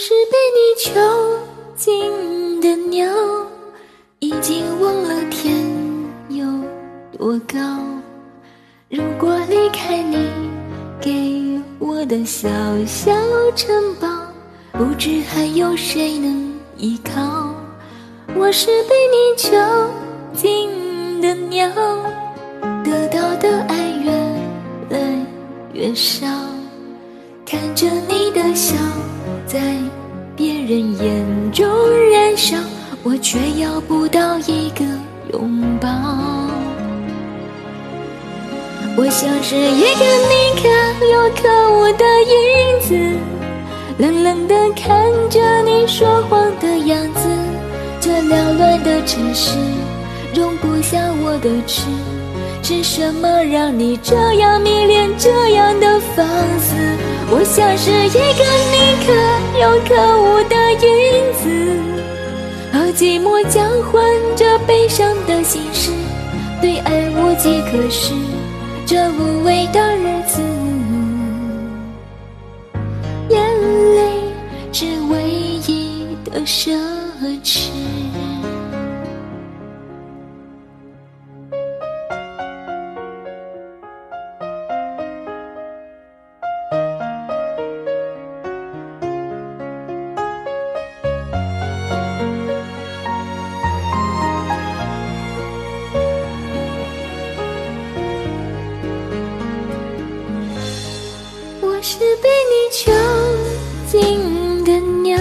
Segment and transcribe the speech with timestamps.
[0.00, 0.92] 是被你囚
[1.74, 3.12] 禁的鸟，
[4.20, 5.56] 已经忘了天
[6.28, 6.46] 有
[7.18, 7.58] 多高。
[8.88, 10.30] 如果离开你
[11.00, 12.48] 给我的小
[12.86, 13.10] 小
[13.56, 14.06] 城堡，
[14.70, 17.52] 不知还有谁能依靠。
[18.36, 19.50] 我是被你囚
[20.32, 21.68] 禁的鸟，
[22.84, 25.26] 得到的爱越来
[25.72, 26.24] 越少，
[27.44, 28.76] 看着你的笑
[29.48, 29.58] 在
[30.36, 31.66] 别人眼中
[32.10, 32.54] 燃烧，
[33.02, 34.84] 我却要不到一个
[35.32, 35.88] 拥抱。
[38.94, 40.68] 我像是一个你可
[41.06, 42.94] 有可无的影子，
[43.96, 47.26] 冷冷地看着你说谎的样子。
[48.00, 49.56] 这缭乱的城市
[50.34, 51.86] 容不下我的痴，
[52.62, 56.26] 是什么让你这样迷恋这样的放
[56.60, 56.74] 肆？
[57.30, 59.12] 我像是一个你可
[59.60, 60.86] 有可无的影
[61.34, 61.44] 子，
[62.72, 63.60] 和寂寞交
[63.92, 64.02] 换
[64.34, 65.90] 着悲伤的心事，
[66.62, 68.14] 对爱无计可施，
[68.86, 69.27] 这无
[101.98, 102.92] 是被你囚
[103.88, 104.70] 禁的
[105.02, 105.18] 鸟，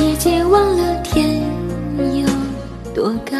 [0.00, 1.40] 已经忘了天
[1.96, 2.26] 有
[2.92, 3.38] 多高。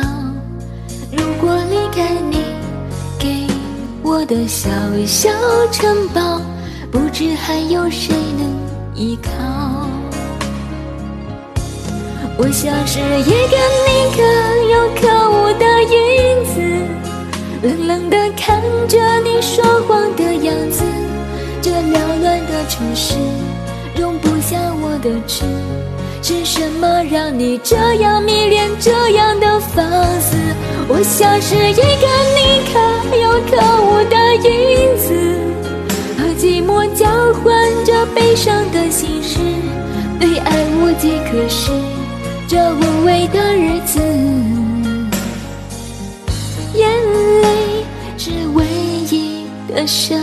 [1.11, 2.45] 如果离开你
[3.19, 3.49] 给
[4.05, 4.71] 我的小
[5.05, 5.31] 小
[5.73, 6.41] 城堡，
[6.93, 8.57] 不知还有谁能
[8.95, 9.89] 依靠。
[12.39, 13.57] 我像是一个
[13.89, 14.23] 你可
[14.71, 16.55] 有可无的影子，
[17.63, 20.85] 冷冷地看着你说谎的样子。
[21.63, 23.15] 这缭乱的城市
[23.97, 25.45] 容不下我的痴，
[26.21, 29.89] 是什么让你这样迷恋这样的放
[30.21, 30.37] 肆？
[30.89, 31.83] 我像是一个
[32.35, 34.51] 你可有可无的影
[34.99, 35.15] 子，
[36.19, 39.39] 和寂寞交换着悲伤的心事，
[40.19, 41.71] 对爱无计可施，
[42.49, 44.01] 这无味的日子，
[46.75, 46.91] 眼
[47.41, 47.85] 泪
[48.19, 48.67] 是唯
[49.11, 50.19] 一的奢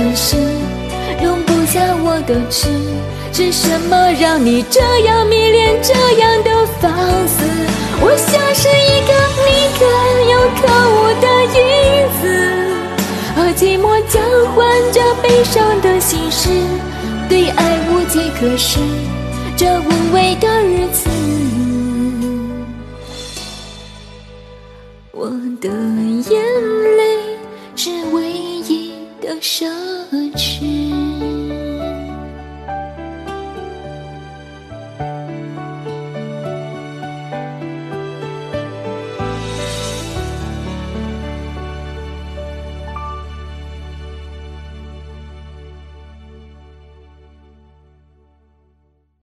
[0.00, 0.34] 城市，
[1.22, 2.70] 容不下我的痴。
[3.34, 6.90] 是什么让你这样迷恋，这样的放
[7.28, 7.44] 肆？
[8.00, 9.12] 我像是一个
[9.44, 9.84] 你可
[10.32, 10.62] 有可
[10.96, 11.60] 无的影
[12.18, 12.22] 子，
[13.36, 14.18] 和寂寞交
[14.54, 14.58] 换
[14.90, 16.48] 着悲伤的心事，
[17.28, 18.80] 对爱无计可施，
[19.54, 21.10] 这无味的日子。
[25.12, 25.28] 我
[25.60, 25.68] 的
[26.30, 26.42] 眼
[26.96, 27.36] 泪
[27.76, 29.89] 是唯一的奢。